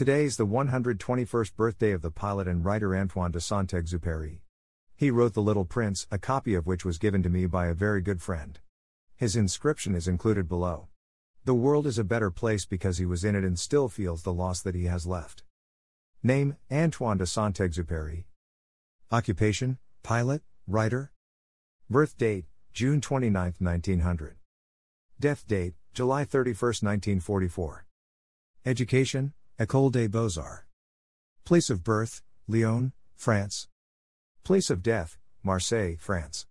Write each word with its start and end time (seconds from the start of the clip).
Today 0.00 0.24
is 0.24 0.38
the 0.38 0.46
121st 0.46 1.56
birthday 1.56 1.92
of 1.92 2.00
the 2.00 2.10
pilot 2.10 2.48
and 2.48 2.64
writer 2.64 2.96
Antoine 2.96 3.32
de 3.32 3.38
Saint-Exupéry. 3.38 4.38
He 4.96 5.10
wrote 5.10 5.34
The 5.34 5.42
Little 5.42 5.66
Prince, 5.66 6.06
a 6.10 6.16
copy 6.16 6.54
of 6.54 6.66
which 6.66 6.86
was 6.86 6.96
given 6.96 7.22
to 7.22 7.28
me 7.28 7.44
by 7.44 7.66
a 7.66 7.74
very 7.74 8.00
good 8.00 8.22
friend. 8.22 8.58
His 9.14 9.36
inscription 9.36 9.94
is 9.94 10.08
included 10.08 10.48
below. 10.48 10.88
The 11.44 11.52
world 11.52 11.86
is 11.86 11.98
a 11.98 12.02
better 12.02 12.30
place 12.30 12.64
because 12.64 12.96
he 12.96 13.04
was 13.04 13.24
in 13.24 13.36
it 13.36 13.44
and 13.44 13.58
still 13.58 13.90
feels 13.90 14.22
the 14.22 14.32
loss 14.32 14.62
that 14.62 14.74
he 14.74 14.86
has 14.86 15.06
left. 15.06 15.42
Name 16.22 16.56
Antoine 16.72 17.18
de 17.18 17.26
Saint 17.26 17.58
Exupéry. 17.58 18.24
Occupation 19.12 19.76
Pilot, 20.02 20.40
Writer. 20.66 21.12
Birth 21.90 22.16
date 22.16 22.46
June 22.72 23.02
29, 23.02 23.52
1900. 23.58 24.36
Death 25.20 25.46
date 25.46 25.74
July 25.92 26.24
31, 26.24 26.56
1944. 26.56 27.84
Education 28.64 29.34
École 29.60 29.92
des 29.92 30.08
Beaux-Arts. 30.08 30.64
Place 31.44 31.68
of 31.68 31.84
birth 31.84 32.22
Lyon, 32.48 32.94
France. 33.14 33.68
Place 34.42 34.70
of 34.70 34.82
death 34.82 35.18
Marseille, 35.42 35.96
France. 36.00 36.46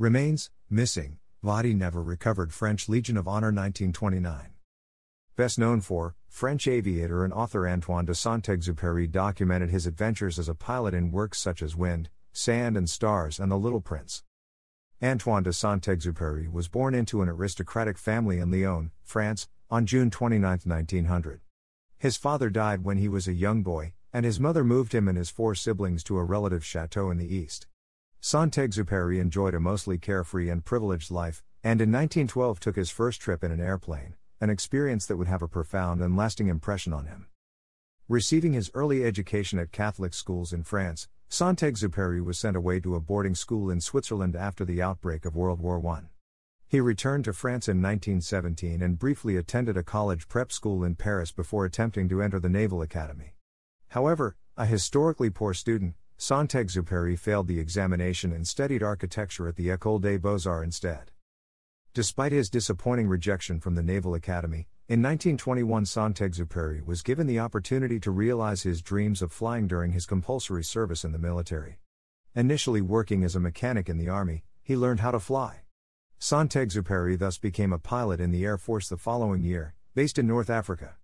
Remains 0.00 0.50
missing 0.68 1.18
Body 1.44 1.74
never 1.74 2.02
recovered 2.02 2.52
French 2.52 2.88
Legion 2.88 3.16
of 3.16 3.28
Honor 3.28 3.52
1929. 3.52 4.50
Best 5.36 5.60
known 5.60 5.80
for, 5.80 6.16
French 6.26 6.66
aviator 6.66 7.22
and 7.22 7.32
author 7.32 7.68
Antoine 7.68 8.04
de 8.04 8.16
Saint-Exupéry 8.16 9.08
documented 9.08 9.70
his 9.70 9.86
adventures 9.86 10.36
as 10.36 10.48
a 10.48 10.56
pilot 10.56 10.92
in 10.92 11.12
works 11.12 11.38
such 11.38 11.62
as 11.62 11.76
Wind, 11.76 12.10
Sand 12.32 12.76
and 12.76 12.90
Stars 12.90 13.38
and 13.38 13.52
The 13.52 13.56
Little 13.56 13.80
Prince. 13.80 14.24
Antoine 15.00 15.44
de 15.44 15.52
Saint-Exupéry 15.52 16.50
was 16.50 16.66
born 16.66 16.96
into 16.96 17.22
an 17.22 17.28
aristocratic 17.28 17.96
family 17.96 18.40
in 18.40 18.50
Lyon, 18.50 18.90
France, 19.04 19.46
on 19.70 19.86
June 19.86 20.10
29, 20.10 20.42
1900. 20.64 21.43
His 21.98 22.16
father 22.16 22.50
died 22.50 22.84
when 22.84 22.98
he 22.98 23.08
was 23.08 23.26
a 23.26 23.32
young 23.32 23.62
boy, 23.62 23.94
and 24.12 24.24
his 24.24 24.38
mother 24.38 24.62
moved 24.62 24.94
him 24.94 25.08
and 25.08 25.18
his 25.18 25.30
four 25.30 25.54
siblings 25.54 26.04
to 26.04 26.18
a 26.18 26.24
relative's 26.24 26.66
chateau 26.66 27.10
in 27.10 27.18
the 27.18 27.34
east. 27.34 27.66
Saint-Exupéry 28.20 29.20
enjoyed 29.20 29.54
a 29.54 29.60
mostly 29.60 29.98
carefree 29.98 30.48
and 30.48 30.64
privileged 30.64 31.10
life, 31.10 31.42
and 31.62 31.80
in 31.80 31.90
1912 31.90 32.60
took 32.60 32.76
his 32.76 32.90
first 32.90 33.20
trip 33.20 33.42
in 33.42 33.50
an 33.50 33.60
airplane, 33.60 34.14
an 34.40 34.50
experience 34.50 35.06
that 35.06 35.16
would 35.16 35.26
have 35.26 35.42
a 35.42 35.48
profound 35.48 36.00
and 36.00 36.16
lasting 36.16 36.48
impression 36.48 36.92
on 36.92 37.06
him. 37.06 37.26
Receiving 38.08 38.52
his 38.52 38.70
early 38.74 39.04
education 39.04 39.58
at 39.58 39.72
Catholic 39.72 40.14
schools 40.14 40.52
in 40.52 40.62
France, 40.62 41.08
Saint-Exupéry 41.28 42.22
was 42.22 42.38
sent 42.38 42.56
away 42.56 42.80
to 42.80 42.94
a 42.94 43.00
boarding 43.00 43.34
school 43.34 43.70
in 43.70 43.80
Switzerland 43.80 44.36
after 44.36 44.64
the 44.64 44.80
outbreak 44.80 45.24
of 45.24 45.34
World 45.34 45.60
War 45.60 45.84
I. 45.86 46.02
He 46.66 46.80
returned 46.80 47.24
to 47.24 47.32
France 47.32 47.68
in 47.68 47.82
1917 47.82 48.82
and 48.82 48.98
briefly 48.98 49.36
attended 49.36 49.76
a 49.76 49.82
college 49.82 50.28
prep 50.28 50.50
school 50.50 50.82
in 50.82 50.94
Paris 50.94 51.30
before 51.30 51.64
attempting 51.64 52.08
to 52.08 52.22
enter 52.22 52.40
the 52.40 52.48
Naval 52.48 52.82
Academy. 52.82 53.34
However, 53.88 54.36
a 54.56 54.66
historically 54.66 55.30
poor 55.30 55.54
student, 55.54 55.94
Saint-Exupéry 56.16 57.18
failed 57.18 57.48
the 57.48 57.58
examination 57.58 58.32
and 58.32 58.46
studied 58.46 58.82
architecture 58.82 59.48
at 59.48 59.56
the 59.56 59.68
École 59.68 60.00
des 60.00 60.18
Beaux-Arts 60.18 60.64
instead. 60.64 61.10
Despite 61.92 62.32
his 62.32 62.50
disappointing 62.50 63.08
rejection 63.08 63.60
from 63.60 63.74
the 63.74 63.82
Naval 63.82 64.14
Academy, 64.14 64.68
in 64.88 65.00
1921 65.00 65.86
Saint-Exupéry 65.86 66.84
was 66.84 67.02
given 67.02 67.26
the 67.26 67.38
opportunity 67.38 67.98
to 68.00 68.10
realize 68.10 68.62
his 68.62 68.82
dreams 68.82 69.22
of 69.22 69.32
flying 69.32 69.66
during 69.66 69.92
his 69.92 70.06
compulsory 70.06 70.64
service 70.64 71.04
in 71.04 71.12
the 71.12 71.18
military. 71.18 71.78
Initially 72.34 72.80
working 72.80 73.22
as 73.24 73.36
a 73.36 73.40
mechanic 73.40 73.88
in 73.88 73.96
the 73.96 74.08
army, 74.08 74.44
he 74.62 74.76
learned 74.76 75.00
how 75.00 75.10
to 75.10 75.20
fly. 75.20 75.63
Saint-Exupéry 76.26 77.18
thus 77.18 77.36
became 77.36 77.70
a 77.70 77.78
pilot 77.78 78.18
in 78.18 78.30
the 78.30 78.46
Air 78.46 78.56
Force 78.56 78.88
the 78.88 78.96
following 78.96 79.42
year, 79.42 79.74
based 79.94 80.18
in 80.18 80.26
North 80.26 80.48
Africa. 80.48 80.96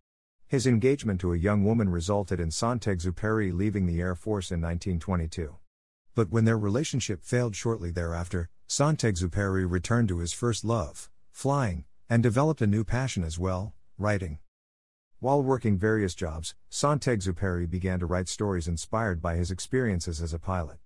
His 0.48 0.66
engagement 0.66 1.20
to 1.20 1.34
a 1.34 1.36
young 1.36 1.62
woman 1.62 1.90
resulted 1.90 2.40
in 2.40 2.50
Saint-Exupéry 2.50 3.52
leaving 3.52 3.84
the 3.84 4.00
Air 4.00 4.14
Force 4.14 4.50
in 4.50 4.62
1922. 4.62 5.56
But 6.14 6.30
when 6.30 6.46
their 6.46 6.56
relationship 6.56 7.22
failed 7.22 7.54
shortly 7.54 7.90
thereafter, 7.90 8.48
Saint-Exupéry 8.66 9.70
returned 9.70 10.08
to 10.08 10.20
his 10.20 10.32
first 10.32 10.64
love, 10.64 11.10
flying, 11.30 11.84
and 12.08 12.22
developed 12.22 12.62
a 12.62 12.66
new 12.66 12.82
passion 12.82 13.22
as 13.22 13.38
well, 13.38 13.74
writing. 13.98 14.38
While 15.18 15.42
working 15.42 15.76
various 15.76 16.14
jobs, 16.14 16.54
Saint-Exupéry 16.70 17.68
began 17.68 17.98
to 17.98 18.06
write 18.06 18.30
stories 18.30 18.66
inspired 18.66 19.20
by 19.20 19.36
his 19.36 19.50
experiences 19.50 20.22
as 20.22 20.32
a 20.32 20.38
pilot. 20.38 20.78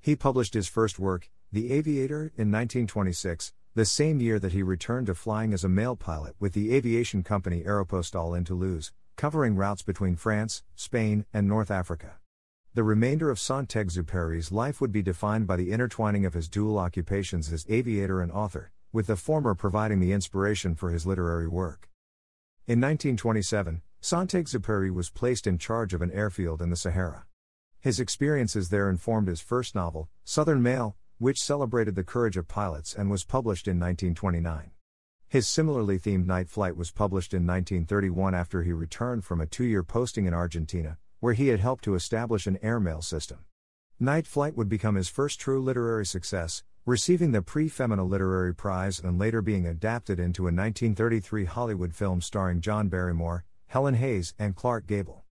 He 0.00 0.16
published 0.16 0.54
his 0.54 0.66
first 0.66 0.98
work, 0.98 1.30
The 1.52 1.70
Aviator, 1.70 2.32
in 2.36 2.50
1926, 2.50 3.52
the 3.76 3.84
same 3.84 4.20
year 4.20 4.38
that 4.38 4.52
he 4.52 4.62
returned 4.62 5.06
to 5.06 5.14
flying 5.14 5.52
as 5.52 5.62
a 5.62 5.68
mail 5.68 5.94
pilot 5.94 6.34
with 6.40 6.54
the 6.54 6.74
aviation 6.74 7.22
company 7.22 7.62
Aeropostale 7.62 8.34
in 8.34 8.42
Toulouse, 8.42 8.90
covering 9.16 9.54
routes 9.54 9.82
between 9.82 10.16
France, 10.16 10.62
Spain, 10.74 11.26
and 11.34 11.46
North 11.46 11.70
Africa. 11.70 12.14
The 12.72 12.82
remainder 12.82 13.28
of 13.28 13.38
Saint-Exupéry's 13.38 14.50
life 14.50 14.80
would 14.80 14.92
be 14.92 15.02
defined 15.02 15.46
by 15.46 15.56
the 15.56 15.72
intertwining 15.72 16.24
of 16.24 16.32
his 16.32 16.48
dual 16.48 16.78
occupations 16.78 17.52
as 17.52 17.66
aviator 17.68 18.22
and 18.22 18.32
author, 18.32 18.72
with 18.94 19.08
the 19.08 19.16
former 19.16 19.54
providing 19.54 20.00
the 20.00 20.12
inspiration 20.12 20.74
for 20.74 20.88
his 20.88 21.04
literary 21.04 21.46
work. 21.46 21.90
In 22.66 22.80
1927, 22.80 23.82
Saint-Exupéry 24.00 24.90
was 24.90 25.10
placed 25.10 25.46
in 25.46 25.58
charge 25.58 25.92
of 25.92 26.00
an 26.00 26.12
airfield 26.12 26.62
in 26.62 26.70
the 26.70 26.76
Sahara. 26.76 27.26
His 27.78 28.00
experiences 28.00 28.70
there 28.70 28.88
informed 28.88 29.28
his 29.28 29.42
first 29.42 29.74
novel, 29.74 30.08
Southern 30.24 30.62
Mail, 30.62 30.96
which 31.18 31.42
celebrated 31.42 31.94
the 31.94 32.04
courage 32.04 32.36
of 32.36 32.48
pilots 32.48 32.94
and 32.94 33.10
was 33.10 33.24
published 33.24 33.66
in 33.66 33.80
1929. 33.80 34.70
His 35.28 35.48
similarly 35.48 35.98
themed 35.98 36.26
Night 36.26 36.48
Flight 36.48 36.76
was 36.76 36.90
published 36.90 37.34
in 37.34 37.46
1931 37.46 38.34
after 38.34 38.62
he 38.62 38.72
returned 38.72 39.24
from 39.24 39.40
a 39.40 39.46
two 39.46 39.64
year 39.64 39.82
posting 39.82 40.26
in 40.26 40.34
Argentina, 40.34 40.98
where 41.20 41.34
he 41.34 41.48
had 41.48 41.60
helped 41.60 41.84
to 41.84 41.94
establish 41.94 42.46
an 42.46 42.58
airmail 42.62 43.02
system. 43.02 43.38
Night 43.98 44.26
Flight 44.26 44.56
would 44.56 44.68
become 44.68 44.94
his 44.94 45.08
first 45.08 45.40
true 45.40 45.60
literary 45.60 46.06
success, 46.06 46.62
receiving 46.84 47.32
the 47.32 47.42
Prix 47.42 47.68
Femina 47.68 48.04
Literary 48.04 48.54
Prize 48.54 49.00
and 49.00 49.18
later 49.18 49.42
being 49.42 49.66
adapted 49.66 50.20
into 50.20 50.42
a 50.42 50.52
1933 50.52 51.46
Hollywood 51.46 51.94
film 51.94 52.20
starring 52.20 52.60
John 52.60 52.88
Barrymore, 52.88 53.44
Helen 53.66 53.94
Hayes, 53.94 54.34
and 54.38 54.54
Clark 54.54 54.86
Gable. 54.86 55.24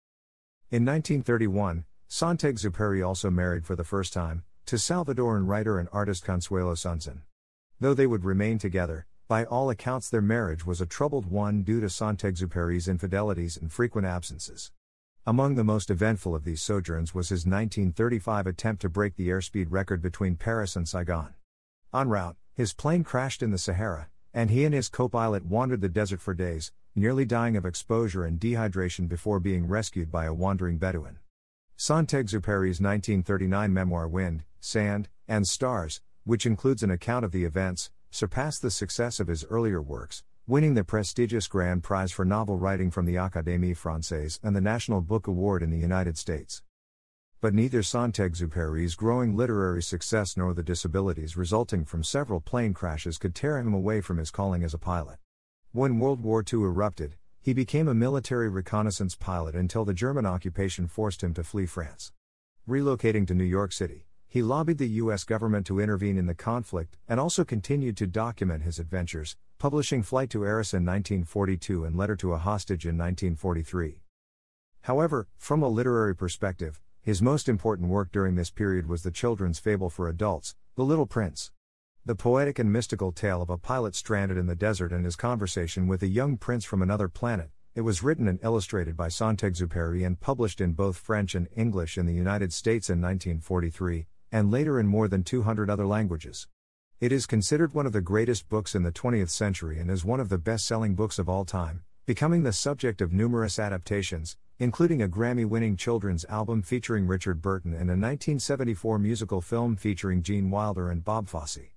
In 0.70 0.84
1931, 0.84 1.84
Saint-Exupéry 2.08 3.06
also 3.06 3.30
married 3.30 3.64
for 3.64 3.76
the 3.76 3.84
first 3.84 4.12
time, 4.12 4.42
to 4.66 4.76
Salvadoran 4.76 5.46
writer 5.46 5.78
and 5.78 5.88
artist 5.92 6.24
Consuelo 6.24 6.74
Suncín. 6.74 7.22
Though 7.80 7.92
they 7.92 8.06
would 8.06 8.24
remain 8.24 8.58
together, 8.58 9.06
by 9.28 9.44
all 9.44 9.68
accounts, 9.68 10.08
their 10.08 10.22
marriage 10.22 10.64
was 10.64 10.80
a 10.80 10.86
troubled 10.86 11.26
one 11.26 11.62
due 11.62 11.80
to 11.80 11.90
Saint-Exupéry's 11.90 12.88
infidelities 12.88 13.56
and 13.56 13.70
frequent 13.70 14.06
absences. 14.06 14.72
Among 15.26 15.54
the 15.54 15.64
most 15.64 15.90
eventful 15.90 16.34
of 16.34 16.44
these 16.44 16.62
sojourns 16.62 17.14
was 17.14 17.28
his 17.28 17.46
1935 17.46 18.46
attempt 18.46 18.82
to 18.82 18.88
break 18.88 19.16
the 19.16 19.28
airspeed 19.28 19.66
record 19.70 20.00
between 20.00 20.36
Paris 20.36 20.76
and 20.76 20.88
Saigon. 20.88 21.34
En 21.92 22.08
route, 22.08 22.36
his 22.54 22.72
plane 22.72 23.04
crashed 23.04 23.42
in 23.42 23.50
the 23.50 23.58
Sahara, 23.58 24.08
and 24.32 24.50
he 24.50 24.64
and 24.64 24.74
his 24.74 24.88
co 24.88 25.08
pilot 25.08 25.44
wandered 25.44 25.80
the 25.80 25.88
desert 25.88 26.20
for 26.20 26.34
days, 26.34 26.72
nearly 26.94 27.24
dying 27.24 27.56
of 27.56 27.66
exposure 27.66 28.24
and 28.24 28.40
dehydration 28.40 29.08
before 29.08 29.40
being 29.40 29.66
rescued 29.66 30.10
by 30.10 30.24
a 30.24 30.34
wandering 30.34 30.78
Bedouin. 30.78 31.18
Saint-Exupéry's 31.76 32.80
1939 32.80 33.72
memoir 33.72 34.06
Wind, 34.06 34.44
Sand, 34.64 35.10
and 35.28 35.46
Stars, 35.46 36.00
which 36.24 36.46
includes 36.46 36.82
an 36.82 36.90
account 36.90 37.22
of 37.22 37.32
the 37.32 37.44
events, 37.44 37.90
surpassed 38.10 38.62
the 38.62 38.70
success 38.70 39.20
of 39.20 39.28
his 39.28 39.44
earlier 39.44 39.82
works, 39.82 40.24
winning 40.46 40.72
the 40.72 40.82
prestigious 40.82 41.48
Grand 41.48 41.82
Prize 41.82 42.12
for 42.12 42.24
Novel 42.24 42.56
Writing 42.56 42.90
from 42.90 43.04
the 43.04 43.16
Académie 43.16 43.76
Française 43.76 44.40
and 44.42 44.56
the 44.56 44.62
National 44.62 45.02
Book 45.02 45.26
Award 45.26 45.62
in 45.62 45.68
the 45.68 45.76
United 45.76 46.16
States. 46.16 46.62
But 47.42 47.52
neither 47.52 47.82
Saint-Exupéry's 47.82 48.94
growing 48.94 49.36
literary 49.36 49.82
success 49.82 50.34
nor 50.34 50.54
the 50.54 50.62
disabilities 50.62 51.36
resulting 51.36 51.84
from 51.84 52.02
several 52.02 52.40
plane 52.40 52.72
crashes 52.72 53.18
could 53.18 53.34
tear 53.34 53.58
him 53.58 53.74
away 53.74 54.00
from 54.00 54.16
his 54.16 54.30
calling 54.30 54.64
as 54.64 54.72
a 54.72 54.78
pilot. 54.78 55.18
When 55.72 55.98
World 55.98 56.22
War 56.22 56.42
II 56.42 56.60
erupted, 56.60 57.16
he 57.42 57.52
became 57.52 57.86
a 57.86 57.94
military 57.94 58.48
reconnaissance 58.48 59.14
pilot 59.14 59.54
until 59.54 59.84
the 59.84 59.92
German 59.92 60.24
occupation 60.24 60.88
forced 60.88 61.22
him 61.22 61.34
to 61.34 61.44
flee 61.44 61.66
France. 61.66 62.12
Relocating 62.66 63.26
to 63.26 63.34
New 63.34 63.44
York 63.44 63.70
City, 63.70 64.06
He 64.34 64.42
lobbied 64.42 64.78
the 64.78 64.88
U.S. 65.04 65.22
government 65.22 65.64
to 65.68 65.78
intervene 65.78 66.18
in 66.18 66.26
the 66.26 66.34
conflict 66.34 66.96
and 67.08 67.20
also 67.20 67.44
continued 67.44 67.96
to 67.98 68.08
document 68.08 68.64
his 68.64 68.80
adventures, 68.80 69.36
publishing 69.58 70.02
Flight 70.02 70.28
to 70.30 70.42
Arras 70.42 70.74
in 70.74 70.84
1942 70.84 71.84
and 71.84 71.96
Letter 71.96 72.16
to 72.16 72.32
a 72.32 72.38
Hostage 72.38 72.84
in 72.84 72.98
1943. 72.98 74.00
However, 74.80 75.28
from 75.36 75.62
a 75.62 75.68
literary 75.68 76.16
perspective, 76.16 76.80
his 77.00 77.22
most 77.22 77.48
important 77.48 77.90
work 77.90 78.10
during 78.10 78.34
this 78.34 78.50
period 78.50 78.88
was 78.88 79.04
the 79.04 79.12
children's 79.12 79.60
fable 79.60 79.88
for 79.88 80.08
adults, 80.08 80.56
The 80.74 80.82
Little 80.82 81.06
Prince. 81.06 81.52
The 82.04 82.16
poetic 82.16 82.58
and 82.58 82.72
mystical 82.72 83.12
tale 83.12 83.40
of 83.40 83.50
a 83.50 83.56
pilot 83.56 83.94
stranded 83.94 84.36
in 84.36 84.48
the 84.48 84.56
desert 84.56 84.90
and 84.90 85.04
his 85.04 85.14
conversation 85.14 85.86
with 85.86 86.02
a 86.02 86.08
young 86.08 86.38
prince 86.38 86.64
from 86.64 86.82
another 86.82 87.06
planet. 87.06 87.50
It 87.76 87.82
was 87.82 88.02
written 88.02 88.26
and 88.26 88.40
illustrated 88.42 88.96
by 88.96 89.10
Saint-Exupéry 89.10 90.04
and 90.04 90.18
published 90.18 90.60
in 90.60 90.72
both 90.72 90.96
French 90.96 91.36
and 91.36 91.46
English 91.54 91.96
in 91.96 92.06
the 92.06 92.14
United 92.14 92.52
States 92.52 92.90
in 92.90 93.00
1943, 93.00 94.08
and 94.34 94.50
later 94.50 94.80
in 94.80 94.86
more 94.88 95.06
than 95.06 95.22
200 95.22 95.70
other 95.70 95.86
languages. 95.86 96.48
It 96.98 97.12
is 97.12 97.24
considered 97.24 97.72
one 97.72 97.86
of 97.86 97.92
the 97.92 98.00
greatest 98.00 98.48
books 98.48 98.74
in 98.74 98.82
the 98.82 98.90
20th 98.90 99.30
century 99.30 99.78
and 99.78 99.88
is 99.88 100.04
one 100.04 100.18
of 100.18 100.28
the 100.28 100.38
best 100.38 100.66
selling 100.66 100.96
books 100.96 101.20
of 101.20 101.28
all 101.28 101.44
time, 101.44 101.84
becoming 102.04 102.42
the 102.42 102.52
subject 102.52 103.00
of 103.00 103.12
numerous 103.12 103.60
adaptations, 103.60 104.36
including 104.58 105.00
a 105.00 105.08
Grammy 105.08 105.46
winning 105.46 105.76
children's 105.76 106.24
album 106.24 106.62
featuring 106.62 107.06
Richard 107.06 107.40
Burton 107.40 107.74
and 107.74 107.88
a 107.88 107.94
1974 107.94 108.98
musical 108.98 109.40
film 109.40 109.76
featuring 109.76 110.20
Gene 110.20 110.50
Wilder 110.50 110.90
and 110.90 111.04
Bob 111.04 111.28
Fosse. 111.28 111.70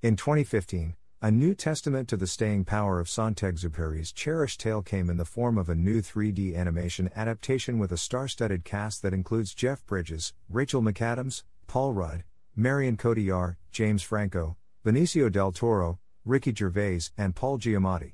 In 0.00 0.16
2015, 0.16 0.96
a 1.20 1.30
new 1.30 1.54
testament 1.54 2.08
to 2.08 2.16
the 2.16 2.26
staying 2.26 2.64
power 2.64 2.98
of 2.98 3.10
Saint-Exupéry's 3.10 4.10
cherished 4.10 4.58
tale 4.58 4.80
came 4.80 5.10
in 5.10 5.18
the 5.18 5.26
form 5.26 5.58
of 5.58 5.68
a 5.68 5.74
new 5.74 6.00
3D 6.00 6.56
animation 6.56 7.10
adaptation 7.14 7.78
with 7.78 7.92
a 7.92 7.98
star-studded 7.98 8.64
cast 8.64 9.02
that 9.02 9.12
includes 9.12 9.54
Jeff 9.54 9.84
Bridges, 9.84 10.32
Rachel 10.48 10.80
McAdams, 10.80 11.42
Paul 11.74 11.92
Rudd, 11.92 12.22
Marion 12.54 12.96
Cotillard, 12.96 13.56
James 13.72 14.00
Franco, 14.00 14.56
Benicio 14.84 15.28
del 15.28 15.50
Toro, 15.50 15.98
Ricky 16.24 16.54
Gervais, 16.54 17.10
and 17.18 17.34
Paul 17.34 17.58
Giamatti. 17.58 18.12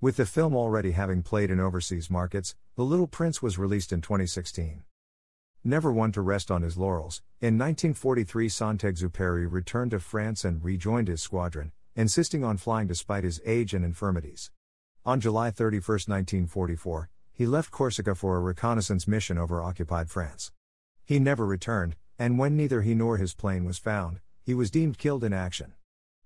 With 0.00 0.16
the 0.16 0.26
film 0.26 0.56
already 0.56 0.90
having 0.90 1.22
played 1.22 1.48
in 1.52 1.60
overseas 1.60 2.10
markets, 2.10 2.56
The 2.74 2.82
Little 2.82 3.06
Prince 3.06 3.40
was 3.40 3.58
released 3.58 3.92
in 3.92 4.00
2016. 4.00 4.82
Never 5.62 5.92
one 5.92 6.10
to 6.10 6.20
rest 6.20 6.50
on 6.50 6.62
his 6.62 6.76
laurels, 6.76 7.22
in 7.40 7.56
1943 7.56 8.48
Saint-Exupéry 8.48 9.46
returned 9.48 9.92
to 9.92 10.00
France 10.00 10.44
and 10.44 10.64
rejoined 10.64 11.06
his 11.06 11.22
squadron, 11.22 11.70
insisting 11.94 12.42
on 12.42 12.56
flying 12.56 12.88
despite 12.88 13.22
his 13.22 13.40
age 13.46 13.72
and 13.72 13.84
infirmities. 13.84 14.50
On 15.04 15.20
July 15.20 15.52
31, 15.52 15.78
1944, 15.78 17.08
he 17.32 17.46
left 17.46 17.70
Corsica 17.70 18.16
for 18.16 18.36
a 18.36 18.40
reconnaissance 18.40 19.06
mission 19.06 19.38
over 19.38 19.62
occupied 19.62 20.10
France. 20.10 20.50
He 21.04 21.20
never 21.20 21.46
returned, 21.46 21.94
and 22.18 22.38
when 22.38 22.56
neither 22.56 22.82
he 22.82 22.94
nor 22.94 23.16
his 23.16 23.34
plane 23.34 23.64
was 23.64 23.78
found, 23.78 24.20
he 24.42 24.54
was 24.54 24.70
deemed 24.70 24.98
killed 24.98 25.24
in 25.24 25.32
action. 25.32 25.74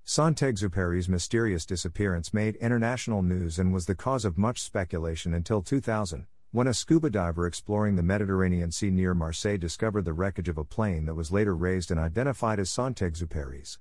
Saint-Exupéry's 0.05 1.09
mysterious 1.09 1.65
disappearance 1.65 2.35
made 2.35 2.57
international 2.57 3.23
news 3.23 3.59
and 3.59 3.73
was 3.73 3.87
the 3.87 3.95
cause 3.95 4.25
of 4.25 4.39
much 4.39 4.61
speculation 4.61 5.35
until 5.35 5.63
2000, 5.63 6.27
when 6.53 6.67
a 6.67 6.75
scuba 6.75 7.11
diver 7.11 7.47
exploring 7.47 7.97
the 7.97 8.03
Mediterranean 8.03 8.73
Sea 8.73 8.91
near 8.91 9.15
Marseille 9.15 9.57
discovered 9.57 10.05
the 10.05 10.13
wreckage 10.13 10.49
of 10.49 10.59
a 10.59 10.65
plane 10.65 11.07
that 11.07 11.15
was 11.15 11.31
later 11.31 11.55
raised 11.55 11.91
and 11.91 12.01
identified 12.01 12.59
as 12.59 12.71
Saint-Exupéry's. 12.71 13.79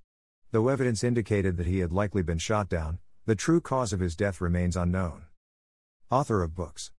Though 0.51 0.67
evidence 0.67 1.03
indicated 1.03 1.57
that 1.57 1.67
he 1.67 1.79
had 1.79 1.91
likely 1.91 2.21
been 2.21 2.38
shot 2.38 2.69
down, 2.69 3.00
the 3.25 3.35
true 3.35 3.62
cause 3.62 3.94
of 3.94 4.00
his 4.00 4.15
death 4.15 4.41
remains 4.41 4.75
unknown. 4.75 5.25
Author 6.09 6.41
of 6.41 6.55
books 6.55 6.91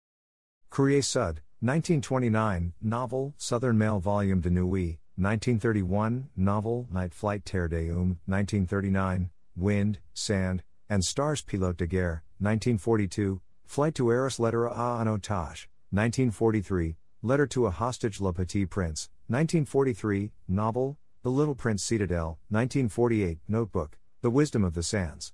Courrier 0.70 1.02
Sud, 1.02 1.40
1929, 1.58 2.74
novel, 2.80 3.34
Southern 3.36 3.76
Mail 3.76 3.98
Volume 3.98 4.40
de 4.40 4.50
Nuit, 4.50 4.99
1931, 5.16 6.30
novel, 6.36 6.86
Night 6.90 7.12
Flight 7.12 7.44
Terre 7.44 7.68
des 7.68 7.90
Hommes, 7.90 8.18
1939, 8.26 9.30
Wind, 9.56 9.98
Sand, 10.14 10.62
and 10.88 11.04
Stars 11.04 11.42
Pilote 11.42 11.76
de 11.76 11.86
Guerre, 11.86 12.22
1942, 12.38 13.40
Flight 13.66 13.94
to 13.94 14.10
Arras 14.10 14.38
Lettre 14.38 14.68
à 14.68 15.00
un 15.00 15.06
otage, 15.06 15.68
1943, 15.90 16.96
Letter 17.22 17.46
to 17.46 17.66
a 17.66 17.70
Hostage 17.70 18.20
Le 18.20 18.32
Petit 18.32 18.64
Prince, 18.64 19.10
1943, 19.28 20.32
novel, 20.48 20.96
The 21.22 21.30
Little 21.30 21.54
Prince 21.54 21.84
Citadel, 21.84 22.38
1948, 22.48 23.38
notebook, 23.46 23.98
The 24.22 24.30
Wisdom 24.30 24.64
of 24.64 24.74
the 24.74 24.82
Sands. 24.82 25.32